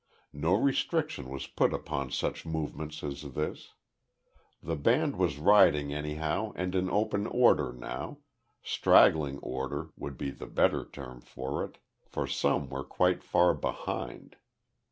No 0.33 0.55
restriction 0.55 1.29
was 1.29 1.45
put 1.45 1.75
upon 1.75 2.09
such 2.09 2.43
movements 2.43 3.03
as 3.03 3.21
this. 3.21 3.75
The 4.63 4.75
band 4.75 5.15
was 5.15 5.37
riding 5.37 5.93
anyhow 5.93 6.53
and 6.55 6.73
in 6.73 6.89
open 6.89 7.27
order 7.27 7.71
now 7.71 8.17
straggling 8.63 9.37
order 9.43 9.91
would 9.95 10.17
be 10.17 10.31
the 10.31 10.47
better 10.47 10.89
term 10.89 11.21
for 11.21 11.63
it, 11.63 11.77
for 12.07 12.25
some 12.25 12.67
were 12.67 12.83
quite 12.83 13.21
far 13.21 13.53
behind. 13.53 14.37